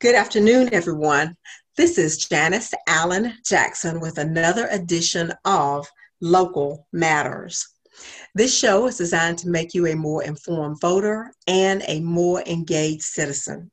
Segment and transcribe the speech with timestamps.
[0.00, 1.36] Good afternoon, everyone.
[1.76, 5.86] This is Janice Allen Jackson with another edition of
[6.22, 7.68] Local Matters.
[8.34, 13.02] This show is designed to make you a more informed voter and a more engaged
[13.02, 13.70] citizen.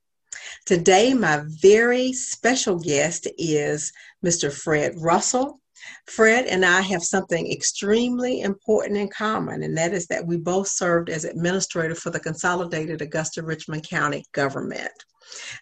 [0.66, 3.94] Today, my very special guest is
[4.26, 4.52] Mr.
[4.52, 5.62] Fred Russell.
[6.08, 10.68] Fred and I have something extremely important in common, and that is that we both
[10.68, 14.92] served as administrator for the Consolidated Augusta Richmond County government.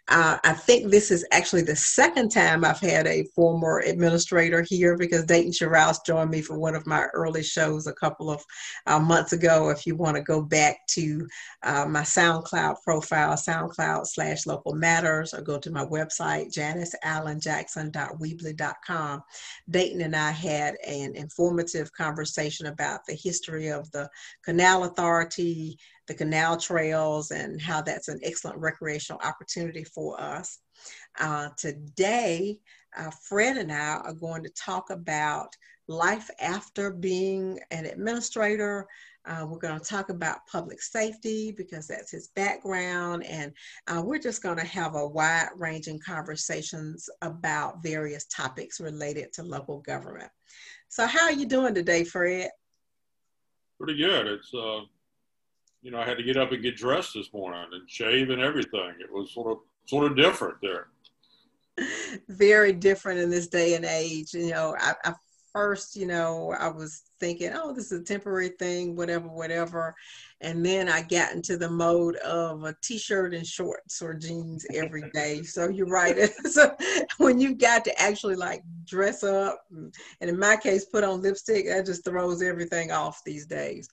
[0.08, 4.95] Uh, I think this is actually the second time I've had a former administrator here
[4.98, 8.41] because Dayton Sherrouse joined me for one of my early shows a couple of
[8.88, 9.70] uh, months ago.
[9.70, 11.28] If you want to go back to
[11.64, 19.23] uh, my SoundCloud profile, SoundCloud slash local matters, or go to my website, janiceallenjackson.weebly.com.
[19.70, 24.09] Dayton and I had an informative conversation about the history of the
[24.44, 30.60] Canal Authority, the canal trails and how that's an excellent recreational opportunity for us.
[31.20, 32.58] Uh, today,
[32.98, 35.56] uh, Fred and I are going to talk about
[35.88, 38.88] life after being an administrator.
[39.26, 43.54] Uh, we're going to talk about public safety because that's his background, and
[43.88, 49.42] uh, we're just going to have a wide ranging conversations about various topics related to
[49.42, 50.30] local government.
[50.90, 52.50] So, how are you doing today, Fred?
[53.80, 54.28] Pretty good.
[54.28, 54.82] It's uh,
[55.84, 58.42] you know, I had to get up and get dressed this morning and shave and
[58.42, 58.94] everything.
[59.00, 60.88] It was sort of sort of different there.
[62.30, 64.34] Very different in this day and age.
[64.34, 65.14] You know, I, I
[65.54, 69.95] first, you know, I was thinking, oh, this is a temporary thing, whatever, whatever.
[70.42, 75.10] And then I got into the mode of a t-shirt and shorts or jeans every
[75.14, 75.44] day.
[75.44, 76.18] So you're right.
[76.50, 76.76] so
[77.18, 79.94] when you got to actually like dress up, and
[80.30, 83.88] in my case, put on lipstick, that just throws everything off these days.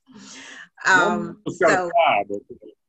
[0.86, 2.41] Um, so, tie, but,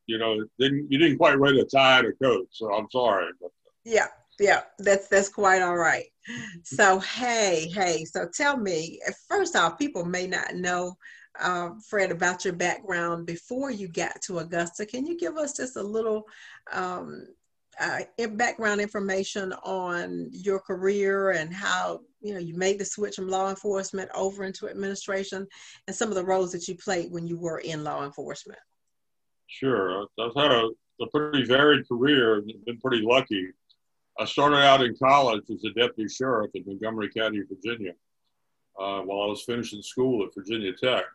[0.07, 3.27] you know, didn't, you didn't quite wear the tie or coat, so I'm sorry.
[3.39, 3.51] But.
[3.83, 4.07] Yeah,
[4.39, 6.05] yeah, that's that's quite all right.
[6.63, 8.99] So hey, hey, so tell me.
[9.27, 10.95] First off, people may not know,
[11.39, 14.85] uh, Fred, about your background before you got to Augusta.
[14.85, 16.27] Can you give us just a little
[16.71, 17.27] um,
[17.79, 18.01] uh,
[18.31, 23.49] background information on your career and how you know you made the switch from law
[23.49, 25.47] enforcement over into administration,
[25.87, 28.59] and some of the roles that you played when you were in law enforcement?
[29.47, 30.69] Sure, I've had a,
[31.01, 32.41] a pretty varied career.
[32.65, 33.51] Been pretty lucky
[34.19, 37.93] I started out in college as a deputy sheriff in Montgomery County, Virginia,
[38.79, 41.05] uh, while I was finishing school at Virginia Tech.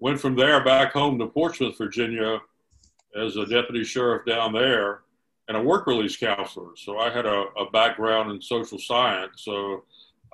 [0.00, 2.40] Went from there back home to Portsmouth, Virginia,
[3.16, 5.00] as a deputy sheriff down there
[5.48, 6.76] and a work release counselor.
[6.76, 9.42] So I had a, a background in social science.
[9.44, 9.84] So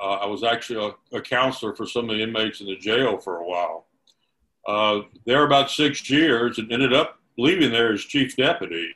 [0.00, 3.18] uh, I was actually a, a, counselor for some of the inmates in the jail
[3.18, 3.86] for a while.
[4.66, 8.92] Uh, there about six years and ended up leaving there as chief deputy.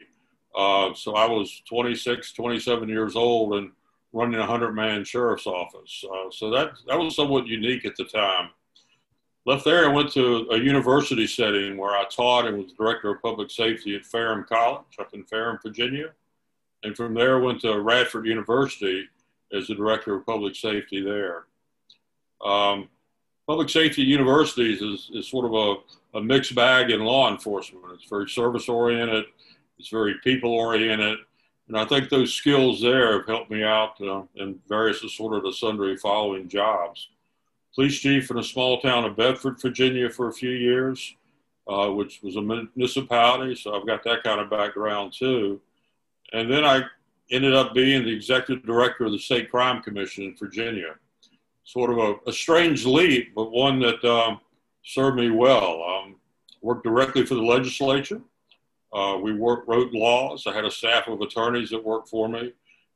[0.58, 3.70] Uh, so I was 26, 27 years old and
[4.12, 6.04] running a 100 man sheriff's office.
[6.04, 8.50] Uh, so that, that was somewhat unique at the time.
[9.46, 13.22] Left there and went to a university setting where I taught and was director of
[13.22, 16.10] public safety at Ferrum College up in Ferrum, Virginia.
[16.82, 19.08] And from there went to Radford University
[19.52, 21.44] as the director of public safety there.
[22.44, 22.88] Um,
[23.46, 27.84] public safety universities is, is sort of a, a mixed bag in law enforcement.
[27.94, 29.26] It's very service oriented
[29.78, 31.18] it's very people oriented.
[31.68, 35.54] And I think those skills there have helped me out uh, in various sort of
[35.54, 37.08] sundry following jobs.
[37.74, 41.14] Police chief in a small town of Bedford, Virginia for a few years,
[41.68, 43.54] uh, which was a municipality.
[43.54, 45.60] So I've got that kind of background too.
[46.32, 46.82] And then I
[47.30, 50.94] ended up being the executive director of the State Crime Commission in Virginia.
[51.64, 54.40] Sort of a, a strange leap, but one that um,
[54.82, 55.82] served me well.
[55.82, 56.16] Um,
[56.62, 58.20] worked directly for the legislature
[58.92, 60.46] uh, we wrote laws.
[60.46, 62.52] I had a staff of attorneys that worked for me,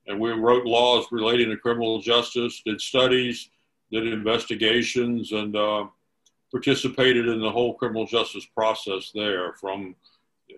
[0.06, 3.50] and we wrote laws relating to criminal justice, did studies,
[3.90, 5.86] did investigations, and uh,
[6.50, 9.94] participated in the whole criminal justice process there from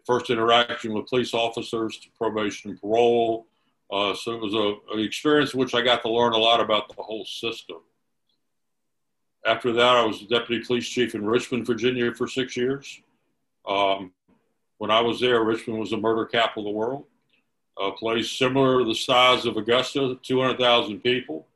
[0.05, 3.47] first interaction with police officers to probation and parole.
[3.91, 6.61] Uh, so it was a, an experience in which I got to learn a lot
[6.61, 7.79] about the whole system.
[9.47, 13.01] After that, I was deputy police chief in Richmond, Virginia for six years.
[13.69, 14.13] Um,
[14.79, 17.05] when I was there, Richmond was the murder capital of the world.
[17.81, 21.47] A place similar to the size of Augusta, 200,000 people.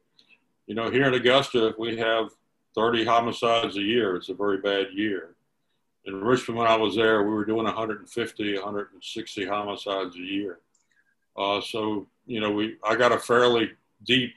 [0.67, 2.31] You know, here in Augusta, we have
[2.75, 4.17] 30 homicides a year.
[4.17, 5.35] It's a very bad year.
[6.05, 10.59] In Richmond, when I was there, we were doing 150, 160 homicides a year.
[11.37, 13.70] Uh, so, you know, we I got a fairly
[14.05, 14.35] deep,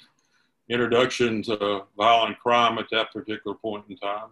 [0.69, 4.29] introduction to violent crime at that particular point in time.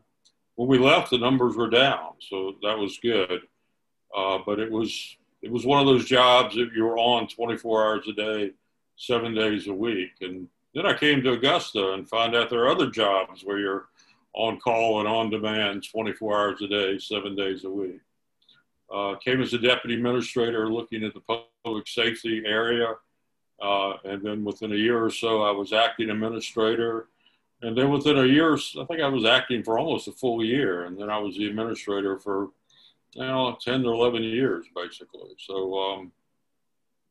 [0.56, 3.42] When we left, the numbers were down, so that was good.
[4.16, 7.86] Uh, but it was it was one of those jobs that you were on 24
[7.86, 8.52] hours a day,
[8.98, 10.12] seven days a week.
[10.22, 13.86] And then I came to Augusta and found out there are other jobs where you're
[14.34, 18.02] on call and on demand 24 hours a day, seven days a week.
[18.94, 22.96] Uh, came as a deputy administrator looking at the public safety area.
[23.62, 27.08] Uh, and then within a year or so, I was acting administrator.
[27.62, 30.86] And then within a year, I think I was acting for almost a full year.
[30.86, 32.50] And then I was the administrator for,
[33.14, 35.36] you know, 10 or 11 years, basically.
[35.40, 36.12] So, um,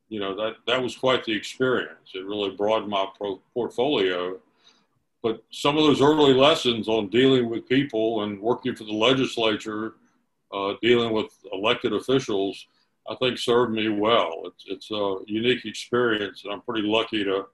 [0.08, 2.10] you know, that, that was quite the experience.
[2.14, 4.38] It really broadened my pro- portfolio.
[5.22, 9.94] But some of those early lessons on dealing with people and working for the legislature–
[10.52, 12.66] uh, dealing with elected officials,
[13.08, 14.42] I think served me well.
[14.44, 17.46] It's, it's a unique experience, and I'm pretty lucky to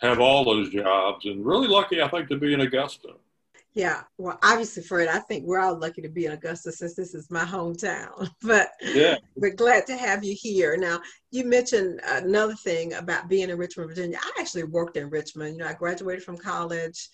[0.00, 3.10] have all those jobs, and really lucky, I think, to be in Augusta.
[3.74, 7.14] Yeah, well, obviously, Fred, I think we're all lucky to be in Augusta since this
[7.14, 8.30] is my hometown.
[8.42, 10.76] But yeah, we're glad to have you here.
[10.76, 14.18] Now, you mentioned another thing about being in Richmond, Virginia.
[14.20, 15.54] I actually worked in Richmond.
[15.54, 17.08] You know, I graduated from college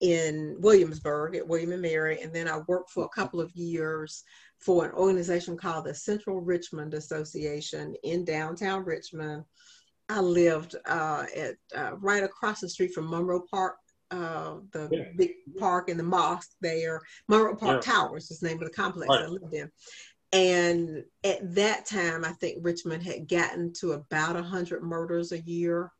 [0.00, 4.22] in Williamsburg at William and Mary, and then I worked for a couple of years
[4.58, 9.44] for an organization called the Central Richmond Association in downtown Richmond.
[10.08, 13.76] I lived uh, at uh, right across the street from Monroe Park,
[14.12, 15.04] uh, the yeah.
[15.16, 17.00] big park and the mosque there.
[17.28, 17.92] Monroe Park yeah.
[17.92, 19.24] Towers is the name of the complex right.
[19.24, 19.70] I lived in.
[20.32, 25.90] And at that time, I think Richmond had gotten to about 100 murders a year,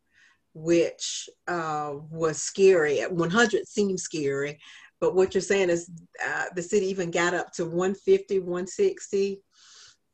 [0.54, 3.00] which uh, was scary.
[3.00, 4.58] 100 seemed scary,
[5.00, 5.90] but what you're saying is
[6.24, 9.42] uh, the city even got up to 150, 160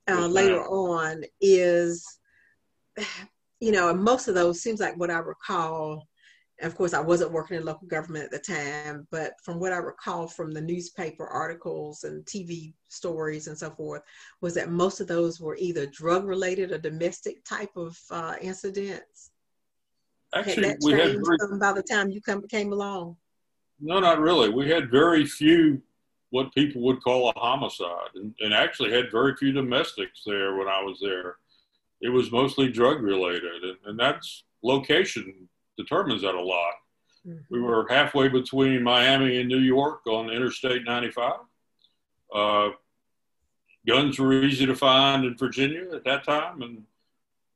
[0.09, 2.07] uh, later on is,
[3.61, 6.07] you know, and most of those seems like what I recall.
[6.61, 9.77] Of course, I wasn't working in local government at the time, but from what I
[9.77, 14.03] recall from the newspaper articles and TV stories and so forth,
[14.41, 19.31] was that most of those were either drug related or domestic type of uh, incidents.
[20.35, 23.17] Actually, had we had very, by the time you come came along.
[23.81, 24.49] No, not really.
[24.49, 25.81] We had very few
[26.31, 30.69] what people would call a homicide, and, and actually had very few domestics there when
[30.69, 31.37] I was there.
[32.01, 36.75] It was mostly drug related, and, and that's location determines that a lot.
[37.27, 37.39] Mm-hmm.
[37.51, 41.33] We were halfway between Miami and New York on Interstate 95.
[42.35, 42.71] Uh,
[43.87, 46.83] guns were easy to find in Virginia at that time, and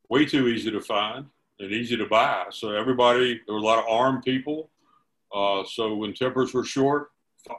[0.09, 1.27] way too easy to find
[1.59, 2.45] and easy to buy.
[2.49, 4.71] So everybody, there were a lot of armed people
[5.33, 7.09] uh, so when tempers were short,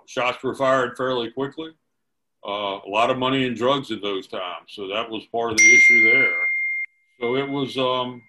[0.06, 1.70] shots were fired fairly quickly.
[2.46, 5.56] Uh, a lot of money and drugs in those times, so that was part of
[5.56, 6.34] the issue there.
[7.20, 8.22] So it was um,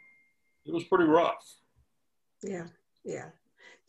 [0.66, 1.46] it was pretty rough.
[2.45, 2.68] Yeah,
[3.03, 3.30] yeah,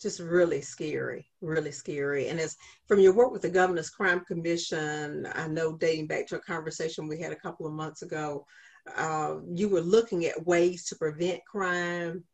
[0.00, 2.28] just really scary, really scary.
[2.28, 2.56] And as
[2.88, 7.06] from your work with the Governor's Crime Commission, I know dating back to a conversation
[7.06, 8.46] we had a couple of months ago,
[8.96, 12.24] uh, you were looking at ways to prevent crime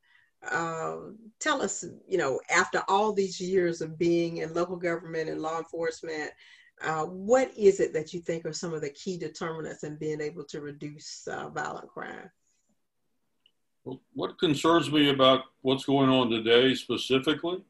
[0.51, 5.41] um, tell us, you know, after all these years of being in local government and
[5.41, 6.31] law enforcement,
[6.83, 10.21] uh, what is it that you think are some of the key determinants in being
[10.21, 12.29] able to reduce uh, violent crime?
[13.85, 17.65] What concerns me about what's going on today specifically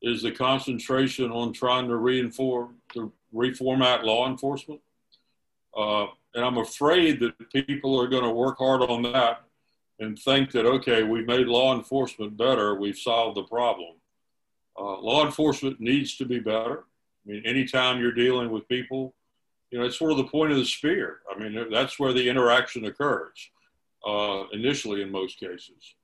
[0.00, 4.80] is the concentration on trying to reinform, to reformat law enforcement.
[5.76, 9.42] Uh, and I'm afraid that people are going to work hard on that
[9.98, 13.96] and think that, okay, we've made law enforcement better, we've solved the problem.
[14.78, 16.84] Uh, law enforcement needs to be better.
[17.26, 19.14] I mean, anytime you're dealing with people,
[19.70, 21.18] you know, it's sort of the point of the spear.
[21.30, 23.50] I mean, that's where the interaction occurs
[24.06, 25.94] uh, initially in most cases.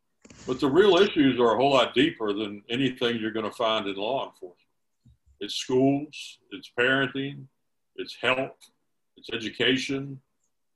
[0.47, 3.87] But the real issues are a whole lot deeper than anything you're going to find
[3.87, 4.57] in law enforcement.
[5.39, 7.45] It's schools, it's parenting,
[7.97, 8.71] it's health,
[9.17, 10.21] it's education,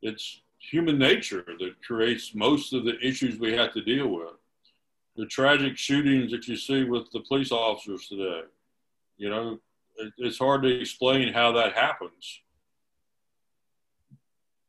[0.02, 4.34] it's human nature that creates most of the issues we have to deal with.
[5.16, 8.42] The tragic shootings that you see with the police officers today,
[9.16, 9.58] you know,
[9.96, 12.40] it, it's hard to explain how that happens.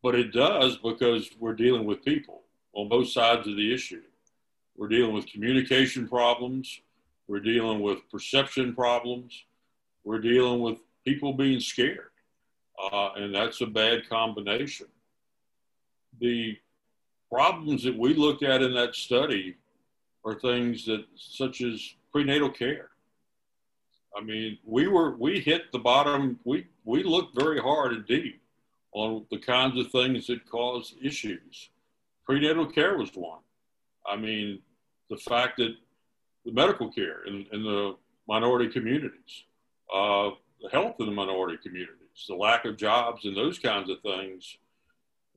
[0.01, 2.43] But it does because we're dealing with people
[2.77, 4.01] on both sides of the issue.
[4.77, 6.81] We're dealing with communication problems,
[7.27, 9.43] we're dealing with perception problems,
[10.03, 12.11] we're dealing with people being scared.
[12.91, 14.87] Uh, and that's a bad combination
[16.19, 16.57] the
[17.31, 19.55] problems that we looked at in that study
[20.25, 22.89] are things that such as prenatal care.
[24.17, 26.39] I mean, we were we hit the bottom.
[26.43, 28.41] We we looked very hard and deep
[28.93, 31.69] on the kinds of things that cause issues.
[32.27, 33.39] Prenatal care was one.
[34.05, 34.59] I mean,
[35.09, 35.75] the fact that
[36.45, 37.95] the medical care in, in the
[38.27, 39.45] minority communities,
[39.93, 40.31] uh,
[40.61, 44.57] the health in the minority communities, the lack of jobs, and those kinds of things.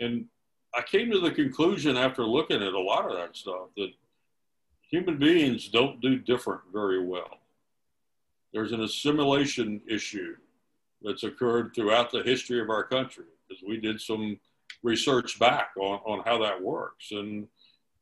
[0.01, 0.27] And
[0.75, 3.93] I came to the conclusion after looking at a lot of that stuff that
[4.91, 7.39] human beings don't do different very well.
[8.53, 10.35] There's an assimilation issue
[11.03, 14.41] that's occurred throughout the history of our country because we did some
[14.83, 17.11] research back on, on how that works.
[17.13, 17.47] And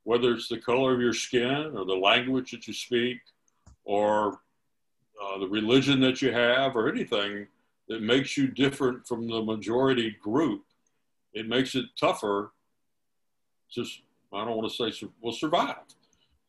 [0.04, 3.18] whether it's the color of your skin or the language that you speak
[3.84, 4.40] or
[5.22, 7.46] uh, the religion that you have or anything
[7.88, 10.62] that makes you different from the majority group,
[11.32, 12.52] it makes it tougher.
[13.70, 15.76] Just, I don't want to say, will survive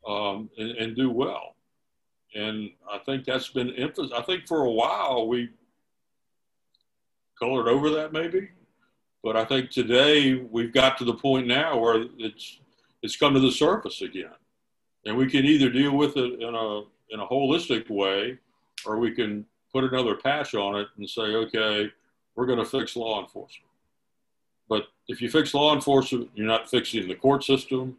[0.07, 1.55] um, and, and do well.
[2.35, 4.13] And I think that's been emphasized.
[4.13, 5.49] I think for a while we
[7.39, 8.49] colored over that maybe,
[9.23, 12.59] but I think today we've got to the point now where it's
[13.01, 14.35] it's come to the surface again,
[15.05, 18.37] and we can either deal with it in a in a holistic way,
[18.85, 21.91] or we can put another patch on it and say, okay,
[22.35, 23.69] we're going to fix law enforcement.
[24.67, 27.97] But if you fix law enforcement, you're not fixing the court system,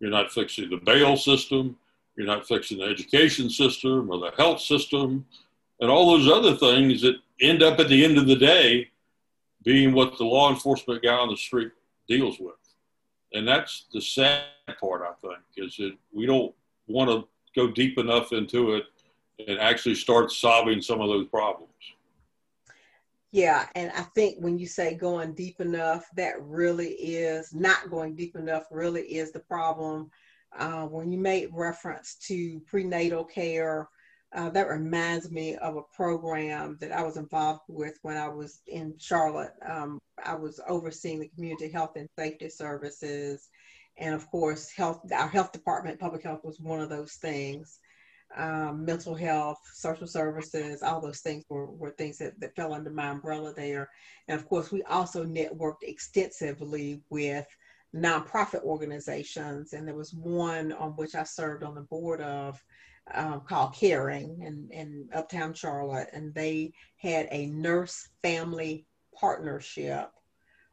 [0.00, 1.76] you're not fixing the bail system,
[2.16, 5.26] you're not fixing the education system or the health system,
[5.80, 8.88] and all those other things that end up at the end of the day
[9.64, 11.72] being what the law enforcement guy on the street
[12.08, 12.54] deals with.
[13.34, 14.42] And that's the sad
[14.80, 16.54] part, I think, is that we don't
[16.86, 18.84] want to go deep enough into it
[19.46, 21.68] and actually start solving some of those problems.
[23.30, 28.14] Yeah, and I think when you say going deep enough, that really is not going
[28.14, 30.10] deep enough, really is the problem.
[30.58, 33.88] Uh, when you made reference to prenatal care,
[34.34, 38.62] uh, that reminds me of a program that I was involved with when I was
[38.66, 39.52] in Charlotte.
[39.68, 43.50] Um, I was overseeing the community health and safety services.
[43.98, 47.78] And of course, health, our health department, public health was one of those things.
[48.34, 52.88] Um, mental health, social services, all those things were, were things that, that fell under
[52.88, 53.90] my umbrella there.
[54.28, 57.46] And of course, we also networked extensively with
[57.94, 59.74] nonprofit organizations.
[59.74, 62.58] And there was one on which I served on the board of
[63.12, 68.86] um, called Care Ring in, in Uptown Charlotte, and they had a nurse family
[69.18, 70.10] partnership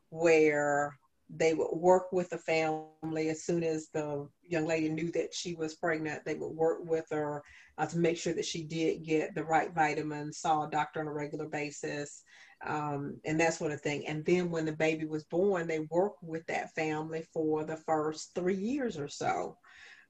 [0.10, 0.98] where
[1.30, 5.54] they would work with the family as soon as the young lady knew that she
[5.54, 6.26] was pregnant.
[6.26, 7.44] They would work with her
[7.78, 11.08] uh, to make sure that she did get the right vitamins, saw a doctor on
[11.08, 12.24] a regular basis,
[12.66, 14.08] um, and that sort of thing.
[14.08, 18.34] And then when the baby was born, they worked with that family for the first
[18.34, 19.58] three years or so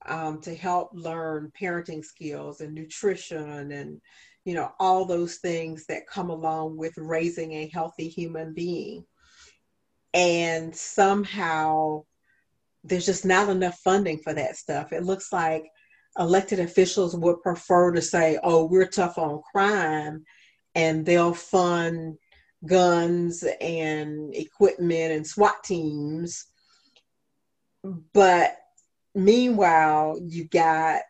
[0.07, 4.01] um, to help learn parenting skills and nutrition and
[4.45, 9.05] you know all those things that come along with raising a healthy human being.
[10.13, 12.03] And somehow
[12.83, 14.93] there's just not enough funding for that stuff.
[14.93, 15.65] It looks like
[16.17, 20.23] elected officials would prefer to say oh we're tough on crime
[20.75, 22.17] and they'll fund
[22.65, 26.47] guns and equipment and SWAT teams.
[28.13, 28.57] But
[29.23, 31.01] meanwhile, you got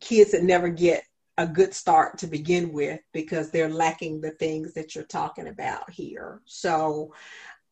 [0.00, 1.04] kids that never get
[1.38, 5.90] a good start to begin with because they're lacking the things that you're talking about
[5.90, 6.40] here.
[6.46, 7.12] So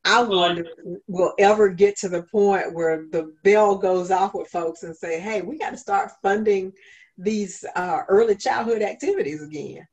[0.04, 0.66] I wonder
[1.07, 5.19] we'll ever get to the point where the bell goes off with folks and say,
[5.19, 6.73] hey, we got to start funding
[7.16, 9.87] these uh, early childhood activities again.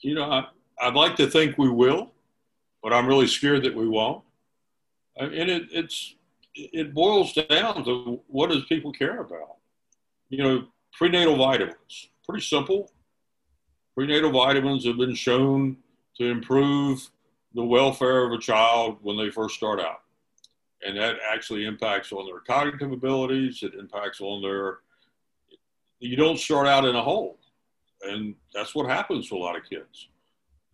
[0.00, 0.46] You know, I,
[0.80, 2.10] I'd like to think we will,
[2.82, 4.24] but I'm really scared that we won't.
[5.16, 6.16] And it, it's
[6.54, 9.56] it boils down to what does people care about?
[10.28, 12.90] You know, prenatal vitamins, pretty simple.
[13.94, 15.76] Prenatal vitamins have been shown
[16.16, 17.08] to improve
[17.54, 20.00] the welfare of a child when they first start out.
[20.84, 24.78] And that actually impacts on their cognitive abilities, it impacts on their,
[25.98, 27.38] you don't start out in a hole.
[28.02, 30.08] And that's what happens to a lot of kids.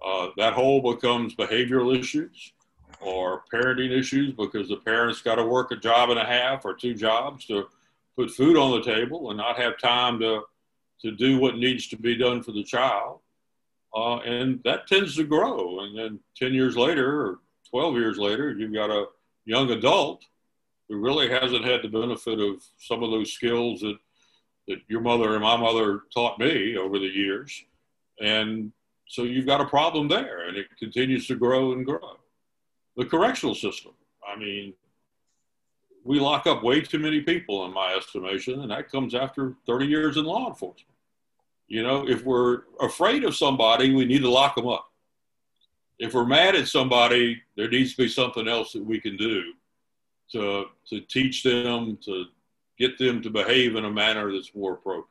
[0.05, 2.53] Uh, that hole becomes behavioral issues
[3.01, 6.75] or parenting issues because the parents got to work a job and a half or
[6.75, 7.67] two jobs to
[8.17, 10.43] put food on the table and not have time to
[11.03, 13.21] to do what needs to be done for the child.
[13.95, 15.81] Uh, and that tends to grow.
[15.81, 17.39] And then 10 years later or
[17.71, 19.07] 12 years later, you've got a
[19.47, 20.25] young adult
[20.89, 23.97] who really hasn't had the benefit of some of those skills that,
[24.69, 27.65] that your mother and my mother taught me over the years.
[28.21, 28.73] And
[29.09, 32.20] so you've got a problem there, and it continues to grow and grow
[32.97, 33.93] the correctional system.
[34.27, 34.75] I mean,
[36.05, 39.87] we lock up way too many people, in my estimation, and that comes after 30
[39.87, 40.87] years in law enforcement.
[41.69, 44.91] You know, if we're afraid of somebody, we need to lock them up.
[45.99, 49.53] If we're mad at somebody, there needs to be something else that we can do
[50.33, 52.25] to, to teach them, to
[52.79, 55.07] get them to behave in a manner that's more appropriate.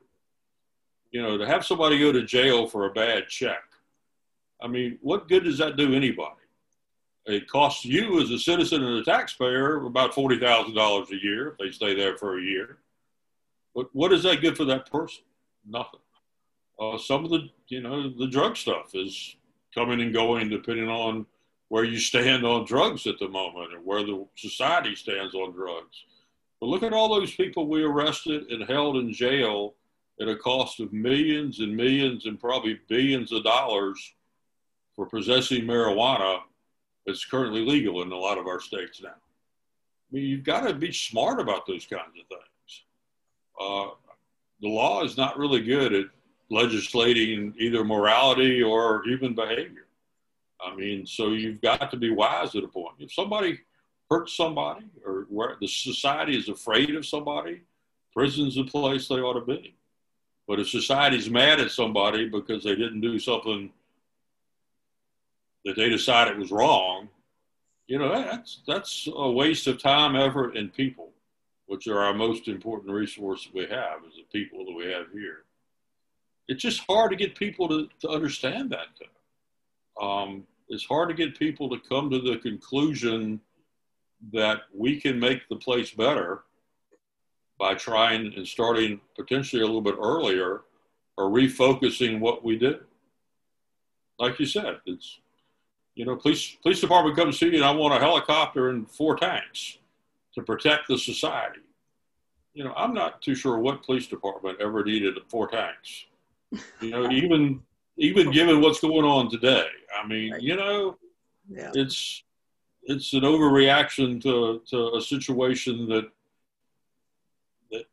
[1.12, 3.62] You know, to have somebody go to jail for a bad check.
[4.62, 6.38] I mean, what good does that do anybody?
[7.26, 11.50] It costs you as a citizen and a taxpayer about forty thousand dollars a year
[11.50, 12.80] if they stay there for a year.
[13.76, 15.24] But what is that good for that person?
[15.68, 16.00] Nothing.
[16.80, 19.36] Uh, some of the, you know, the drug stuff is
[19.76, 21.26] coming and going depending on
[21.68, 26.04] where you stand on drugs at the moment and where the society stands on drugs.
[26.60, 29.76] But look at all those people we arrested and held in jail
[30.20, 34.14] at a cost of millions and millions and probably billions of dollars
[34.96, 36.40] for possessing marijuana
[37.10, 39.10] that's currently legal in a lot of our states now.
[39.10, 42.84] I mean, you've got to be smart about those kinds of things.
[43.60, 43.88] Uh,
[44.62, 46.06] the law is not really good at
[46.51, 49.88] legislating either morality or even behavior.
[50.62, 52.96] I mean, so you've got to be wise at a point.
[53.00, 53.60] If somebody
[54.10, 57.62] hurts somebody or where the society is afraid of somebody,
[58.13, 59.75] prison's the place they ought to be.
[60.48, 63.72] But if society's mad at somebody because they didn't do something
[65.66, 67.10] that they decided was wrong,
[67.88, 71.10] you know, that's that's a waste of time, effort, and people,
[71.66, 75.44] which are our most important resource we have is the people that we have here.
[76.48, 80.04] It's just hard to get people to, to understand that.
[80.04, 83.39] Um, it's hard to get people to come to the conclusion
[84.34, 86.44] that we can make the place better
[87.58, 90.62] by trying and starting potentially a little bit earlier
[91.18, 92.80] or refocusing what we do.
[94.20, 95.20] Like you said, it's
[95.96, 99.15] you know, police police department comes to you and I want a helicopter and four
[99.15, 99.77] tanks
[100.36, 101.62] to protect the society.
[102.53, 106.05] You know, I'm not too sure what police department ever needed four tanks.
[106.81, 107.62] You know, even
[107.98, 109.67] even given what's going on today.
[110.01, 110.98] I mean, you know,
[111.50, 111.72] yeah.
[111.74, 112.24] it's
[112.84, 116.10] it's an overreaction to, to a situation that
[117.72, 117.84] that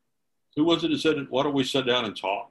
[0.55, 2.51] who was it that said why don't we sit down and talk?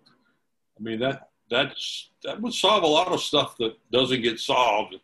[0.77, 4.95] I mean that that's that would solve a lot of stuff that doesn't get solved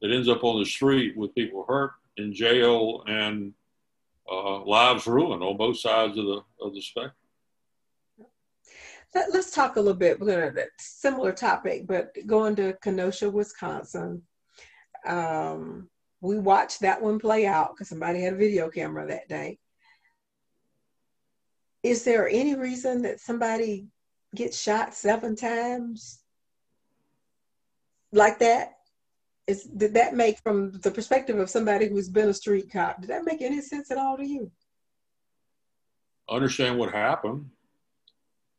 [0.00, 3.52] that ends up on the street with people hurt in jail and
[4.30, 7.12] uh, lives ruined on both sides of the of the spectrum.
[9.14, 10.20] Let, us talk a little bit.
[10.20, 14.22] Going to similar topic, but going to Kenosha, Wisconsin.
[15.06, 15.88] Um,
[16.20, 19.58] we watched that one play out because somebody had a video camera that day.
[21.82, 23.86] Is there any reason that somebody
[24.34, 26.18] gets shot seven times
[28.12, 28.77] like that?
[29.48, 33.08] Is, did that make, from the perspective of somebody who's been a street cop, did
[33.08, 34.50] that make any sense at all to you?
[36.28, 37.48] Understand what happened.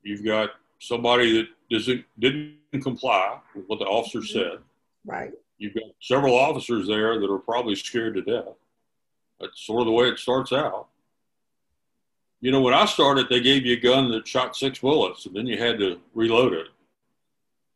[0.01, 0.49] You've got
[0.79, 4.39] somebody that doesn't didn't comply with what the officer mm-hmm.
[4.39, 4.57] said.
[5.05, 5.31] Right.
[5.59, 8.55] You've got several officers there that are probably scared to death.
[9.39, 10.87] That's sort of the way it starts out.
[12.41, 15.35] You know, when I started, they gave you a gun that shot six bullets, and
[15.35, 16.67] then you had to reload it.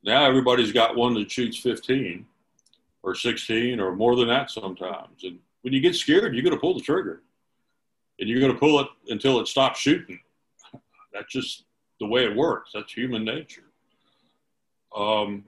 [0.04, 2.26] Now everybody's got one that shoots 15
[3.04, 5.24] or 16 or more than that sometimes.
[5.24, 7.22] And when you get scared, you're going to pull the trigger,
[8.20, 10.20] and you're going to pull it until it stops shooting.
[11.13, 11.66] That's just
[12.00, 12.72] the way it works.
[12.74, 13.66] That's human nature.
[14.96, 15.46] Um,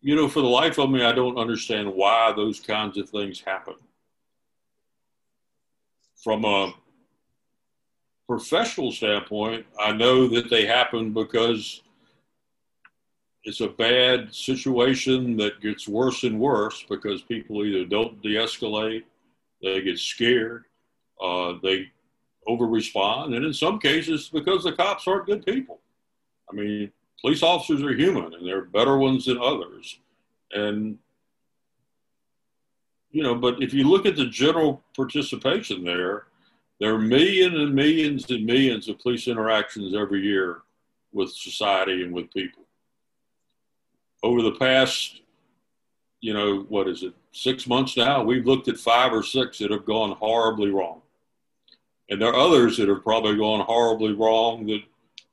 [0.00, 3.40] you know, for the life of me, I don't understand why those kinds of things
[3.40, 3.74] happen.
[6.22, 6.74] From a
[8.26, 11.82] professional standpoint, I know that they happen because
[13.44, 19.04] it's a bad situation that gets worse and worse because people either don't de escalate,
[19.62, 20.64] they get scared,
[21.22, 21.90] uh, they
[22.46, 25.80] over respond, and in some cases, because the cops aren't good people.
[26.50, 29.98] I mean, police officers are human and they're better ones than others.
[30.52, 30.98] And,
[33.10, 36.24] you know, but if you look at the general participation there,
[36.80, 40.62] there are millions and millions and millions of police interactions every year
[41.12, 42.63] with society and with people.
[44.24, 45.20] Over the past,
[46.22, 49.70] you know, what is it, six months now, we've looked at five or six that
[49.70, 51.02] have gone horribly wrong.
[52.08, 54.80] And there are others that have probably gone horribly wrong that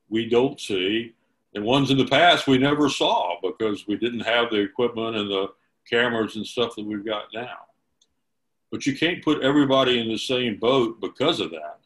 [0.10, 1.14] we don't see
[1.56, 5.32] and ones in the past we never saw because we didn't have the equipment and
[5.32, 5.48] the
[5.90, 7.60] cameras and stuff that we've got now.
[8.72, 11.80] But you can't put everybody in the same boat because of that.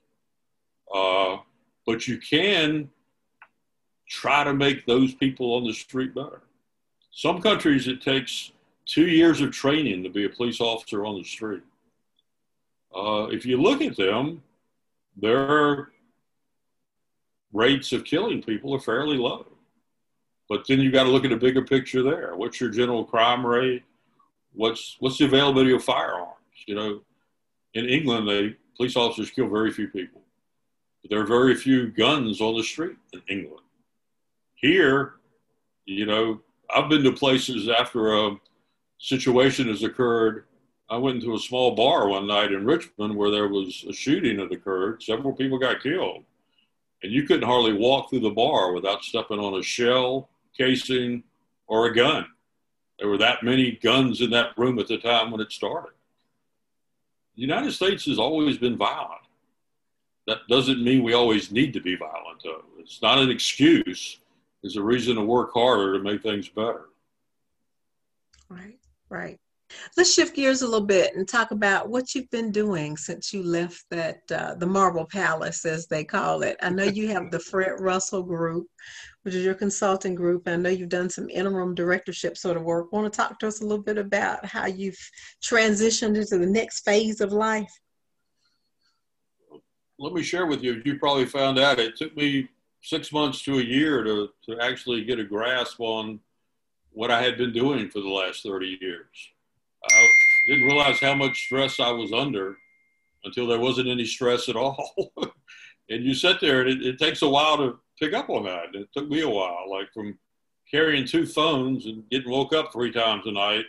[0.92, 1.38] Uh,
[1.86, 2.90] but you can
[4.10, 6.42] try to make those people on the street better.
[7.16, 8.52] Some countries it takes
[8.86, 11.64] two years of training to be a police officer on the street.
[12.94, 14.44] Uh, if you look at them,
[15.16, 15.92] their
[17.54, 19.46] rates of killing people are fairly low.
[20.50, 22.36] But then you got to look at a bigger picture there.
[22.36, 23.84] What's your general crime rate?
[24.54, 26.36] What's what's the availability of firearms?
[26.68, 27.02] You know,
[27.76, 30.22] in England, they police officers kill very few people.
[31.10, 33.64] There are very few guns on the street in England.
[34.56, 35.14] Here,
[35.86, 36.42] you know,
[36.74, 38.38] I've been to places after a
[38.98, 40.46] situation has occurred.
[40.90, 44.38] I went into a small bar one night in Richmond where there was a shooting
[44.38, 45.02] that occurred.
[45.02, 46.24] Several people got killed.
[47.04, 51.24] And you couldn't hardly walk through the bar without stepping on a shell, casing,
[51.68, 52.28] or a gun.
[53.00, 55.92] There were that many guns in that room at the time when it started.
[57.36, 59.22] The United States has always been violent.
[60.28, 62.64] That doesn't mean we always need to be violent, though.
[62.80, 64.20] It's not an excuse.
[64.66, 66.86] It's a reason to work harder to make things better.
[68.50, 69.40] Right, right.
[69.96, 73.44] Let's shift gears a little bit and talk about what you've been doing since you
[73.44, 76.58] left that uh, the Marble Palace, as they call it.
[76.64, 78.66] I know you have the Fred Russell Group,
[79.22, 80.48] which is your consulting group.
[80.48, 82.92] I know you've done some interim directorship sort of work.
[82.92, 84.98] Want to talk to us a little bit about how you've
[85.44, 87.72] transitioned into the next phase of life?
[90.00, 90.82] Let me share with you.
[90.84, 92.50] You probably found out it took me
[92.86, 96.20] six months to a year to, to actually get a grasp on
[96.92, 99.08] what I had been doing for the last 30 years.
[99.84, 100.08] I
[100.48, 102.56] didn't realize how much stress I was under
[103.24, 105.14] until there wasn't any stress at all.
[105.90, 108.76] and you sit there and it, it, takes a while to pick up on that.
[108.76, 110.18] It took me a while, like from
[110.70, 113.66] carrying two phones and getting woke up three times a night.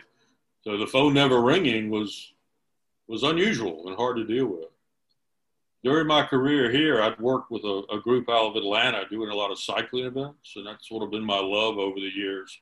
[0.62, 2.32] So the phone never ringing was
[3.08, 4.66] was unusual and hard to deal with.
[5.84, 9.34] During my career here, I'd worked with a, a group out of Atlanta doing a
[9.34, 12.58] lot of cycling events, and that's sort of been my love over the years.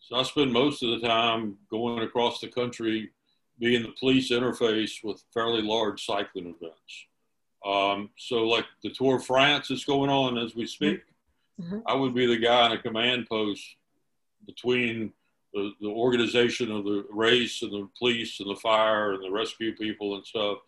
[0.00, 3.10] So I spend most of the time going across the country,
[3.58, 7.06] being the police interface with fairly large cycling events.
[7.64, 11.02] Um, so, like the Tour of France is going on as we speak.
[11.60, 11.80] Mm-hmm.
[11.86, 13.64] I would be the guy in a command post
[14.46, 15.12] between
[15.52, 19.74] the, the organization of the race and the police and the fire and the rescue
[19.74, 20.58] people and stuff,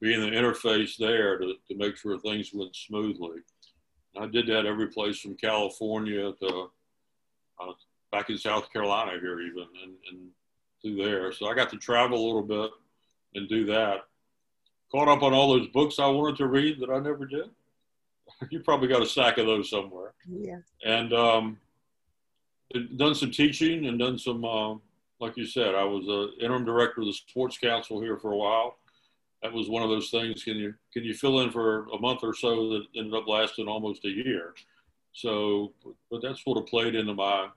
[0.00, 3.40] being the interface there to, to make sure things went smoothly.
[4.18, 6.70] I did that every place from California to
[7.60, 7.72] uh,
[8.10, 10.28] back in South Carolina here even and, and
[10.82, 11.32] through there.
[11.32, 12.70] So I got to travel a little bit
[13.34, 14.04] and do that.
[14.90, 17.50] Caught up on all those books I wanted to read that I never did.
[18.50, 20.14] you probably got a stack of those somewhere.
[20.28, 20.58] Yeah.
[20.84, 21.58] And um,
[22.96, 24.74] done some teaching and done some, uh,
[25.20, 28.36] like you said, I was an interim director of the Sports Council here for a
[28.36, 28.78] while.
[29.42, 30.44] That was one of those things.
[30.44, 33.68] Can you can you fill in for a month or so that ended up lasting
[33.68, 34.54] almost a year?
[35.12, 35.72] So,
[36.10, 37.48] but that sort of played into my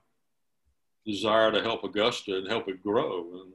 [1.06, 3.42] desire to help Augusta and help it grow.
[3.42, 3.52] And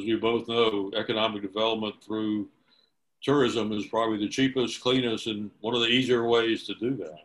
[0.00, 2.48] as we both know, economic development through
[3.22, 7.18] tourism is probably the cheapest, cleanest, and one of the easier ways to do that.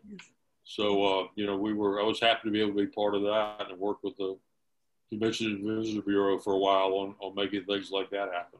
[0.64, 3.16] So, uh, you know, we were, I was happy to be able to be part
[3.16, 4.38] of that and work with the
[5.10, 8.60] Convention and Visitor Bureau for a while on, on making things like that happen.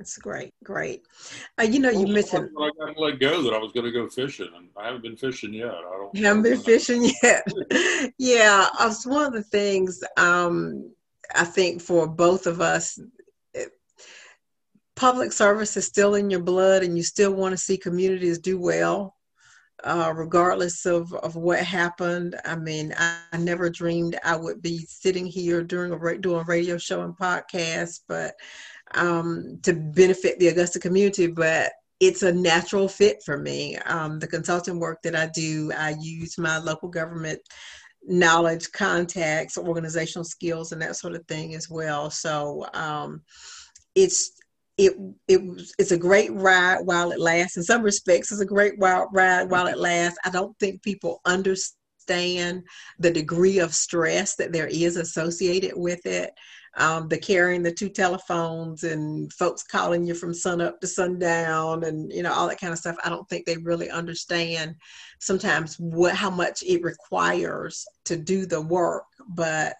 [0.00, 1.02] That's great, great.
[1.60, 3.92] Uh, you know, you mentioned I got to let go that I was going to
[3.92, 5.68] go fishing, and I haven't been fishing yet.
[5.68, 6.14] I don't.
[6.14, 7.46] You haven't been fishing yet.
[8.16, 10.90] yeah, it's one of the things um,
[11.34, 12.98] I think for both of us.
[13.52, 13.72] It,
[14.96, 18.58] public service is still in your blood, and you still want to see communities do
[18.58, 19.16] well.
[19.84, 22.38] Uh, regardless of, of what happened.
[22.44, 26.44] I mean, I, I, never dreamed I would be sitting here during a doing a
[26.44, 28.34] radio show and podcast, but
[28.94, 33.76] um, to benefit the Augusta community, but it's a natural fit for me.
[33.76, 37.40] Um, the consulting work that I do, I use my local government
[38.02, 42.10] knowledge, contacts, organizational skills, and that sort of thing as well.
[42.10, 43.22] So um,
[43.94, 44.32] it's
[44.78, 44.94] it
[45.28, 45.40] it
[45.78, 47.58] it's a great ride while it lasts.
[47.58, 50.18] In some respects, it's a great ride while it lasts.
[50.24, 52.62] I don't think people understand
[52.98, 56.32] the degree of stress that there is associated with it
[56.76, 61.84] um, the carrying the two telephones and folks calling you from sun up to sundown
[61.84, 64.76] and you know all that kind of stuff i don't think they really understand
[65.18, 69.74] sometimes what how much it requires to do the work but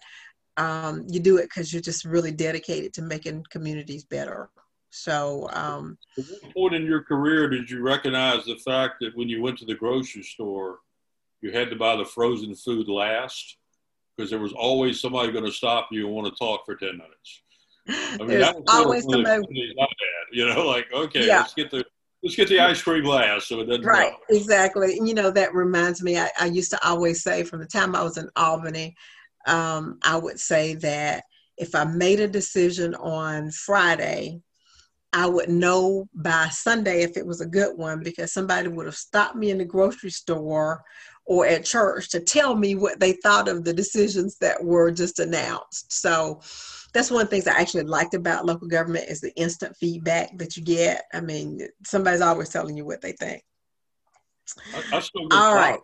[0.57, 4.49] um, you do it because you're just really dedicated to making communities better.
[4.89, 9.29] So um, at what point in your career did you recognize the fact that when
[9.29, 10.79] you went to the grocery store
[11.41, 13.57] you had to buy the frozen food last
[14.15, 16.89] because there was always somebody going to stop you and want to talk for 10
[16.89, 17.43] minutes.
[17.87, 19.41] I mean, There's that was always the bad,
[20.31, 21.39] you know, like, okay, yeah.
[21.39, 21.83] let's get the,
[22.23, 26.03] let's get the ice cream glass so it doesn't right exactly you know that reminds
[26.03, 28.95] me I, I, used to always say from the time i was in albany
[29.47, 31.23] um, i would say that
[31.57, 34.39] if i made a decision on friday
[35.13, 38.95] i would know by sunday if it was a good one because somebody would have
[38.95, 40.83] stopped me in the grocery store
[41.25, 45.19] or at church to tell me what they thought of the decisions that were just
[45.19, 45.91] announced.
[45.91, 46.41] So
[46.93, 50.37] that's one of the things I actually liked about local government is the instant feedback
[50.37, 51.05] that you get.
[51.13, 53.43] I mean, somebody's always telling you what they think.
[54.73, 55.79] I, I still get All right.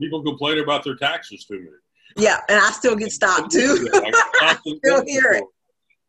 [0.00, 1.68] People complain about their taxes to me.
[2.16, 3.90] Yeah, and I still get stopped too.
[3.92, 5.44] I still hear it.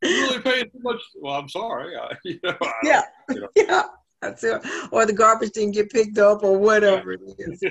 [0.04, 1.02] You really paying too much?
[1.20, 1.96] Well, I'm sorry.
[1.98, 3.50] I, you know, yeah, you know.
[3.56, 3.84] yeah.
[4.22, 4.62] That's it.
[4.92, 7.64] Or the garbage didn't get picked up, or whatever it is.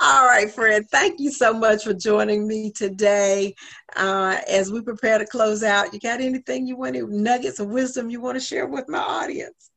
[0.00, 0.88] All right, Fred.
[0.90, 3.54] Thank you so much for joining me today.
[3.96, 7.68] Uh, as we prepare to close out, you got anything you want to nuggets of
[7.68, 9.70] wisdom you want to share with my audience?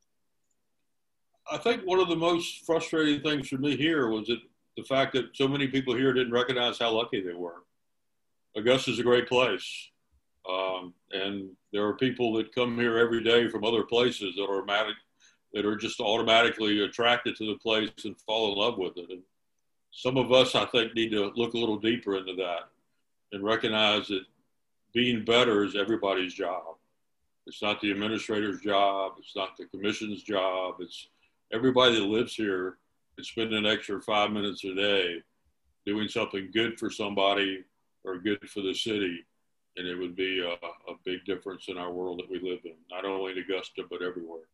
[1.50, 4.40] I think one of the most frustrating things for me here was that
[4.76, 7.62] the fact that so many people here didn't recognize how lucky they were.
[8.56, 9.90] Augusta is a great place.
[10.48, 14.58] Um, and there are people that come here every day from other places that are
[14.58, 14.94] automatic,
[15.52, 19.10] that are just automatically attracted to the place and fall in love with it.
[19.10, 19.22] And
[19.90, 22.68] some of us, I think, need to look a little deeper into that
[23.32, 24.24] and recognize that
[24.92, 26.76] being better is everybody's job.
[27.46, 29.14] It's not the administrator's job.
[29.18, 30.76] It's not the commission's job.
[30.80, 31.08] It's
[31.52, 32.78] everybody that lives here
[33.14, 35.22] can spend an extra five minutes a day
[35.86, 37.64] doing something good for somebody
[38.04, 39.24] or good for the city.
[39.76, 40.52] And it would be a,
[40.90, 44.02] a big difference in our world that we live in, not only in Augusta, but
[44.02, 44.48] everywhere.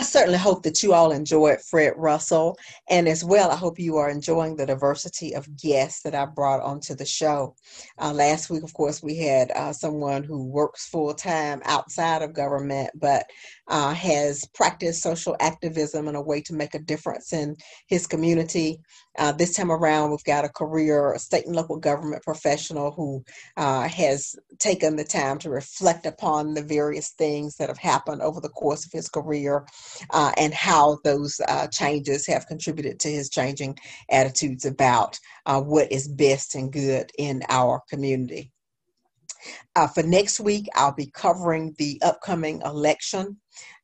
[0.00, 2.56] I certainly hope that you all enjoyed Fred Russell.
[2.88, 6.62] And as well, I hope you are enjoying the diversity of guests that I brought
[6.62, 7.54] onto the show.
[8.00, 12.32] Uh, last week, of course, we had uh, someone who works full time outside of
[12.32, 13.26] government, but
[13.68, 17.54] uh, has practiced social activism in a way to make a difference in
[17.86, 18.80] his community.
[19.18, 23.22] Uh, this time around, we've got a career state and local government professional who
[23.58, 28.40] uh, has taken the time to reflect upon the various things that have happened over
[28.40, 29.66] the course of his career
[30.10, 33.78] uh, and how those uh, changes have contributed to his changing
[34.10, 38.50] attitudes about uh, what is best and good in our community.
[39.76, 43.38] Uh, for next week, I'll be covering the upcoming election.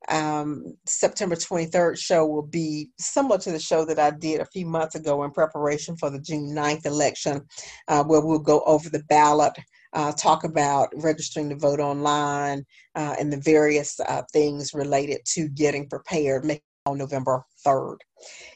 [0.09, 4.65] Um, September 23rd show will be similar to the show that I did a few
[4.65, 7.41] months ago in preparation for the June 9th election,
[7.87, 9.53] uh, where we'll go over the ballot,
[9.97, 15.49] uh, talk about registering to vote online, uh, and the various uh, things related to
[15.49, 16.45] getting prepared,
[16.85, 17.97] on November 3rd.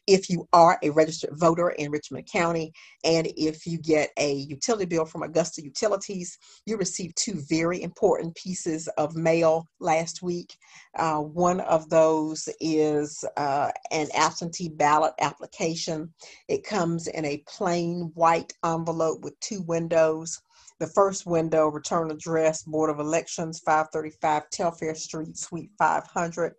[0.07, 2.71] If you are a registered voter in Richmond County
[3.03, 8.35] and if you get a utility bill from Augusta Utilities, you received two very important
[8.35, 10.55] pieces of mail last week.
[10.97, 16.11] Uh, one of those is uh, an absentee ballot application.
[16.47, 20.41] It comes in a plain white envelope with two windows.
[20.81, 26.55] The first window, return address, Board of Elections, 535 Telfair Street, Suite 500.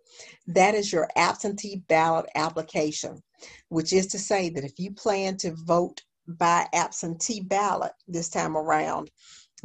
[0.47, 2.42] That is your absentee ballot application,
[3.69, 8.55] which is to say that if you plan to vote by absentee ballot this time
[8.55, 9.09] around,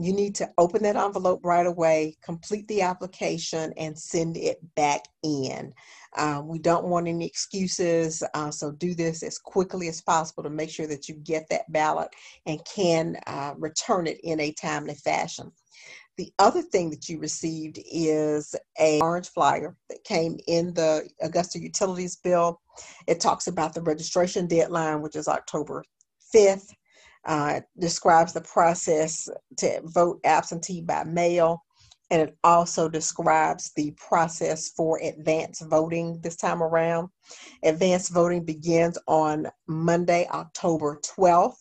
[0.00, 5.02] you need to open that envelope right away, complete the application, and send it back
[5.24, 5.72] in.
[6.16, 10.50] Uh, we don't want any excuses, uh, so do this as quickly as possible to
[10.50, 12.08] make sure that you get that ballot
[12.46, 15.50] and can uh, return it in a timely fashion.
[16.16, 21.60] The other thing that you received is a orange flyer that came in the Augusta
[21.60, 22.60] Utilities bill.
[23.06, 25.84] It talks about the registration deadline, which is October
[26.34, 26.68] 5th.
[27.24, 31.62] Uh, describes the process to vote absentee by mail
[32.10, 37.08] and it also describes the process for advance voting this time around.
[37.62, 41.60] Advance voting begins on Monday, October 12th.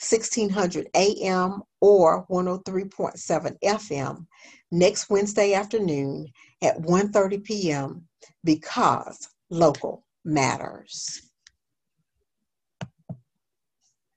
[0.00, 4.26] 1600 AM or 103.7 FM
[4.70, 6.26] next Wednesday afternoon
[6.62, 8.08] at 1:30 p.m.
[8.44, 11.29] because local matters.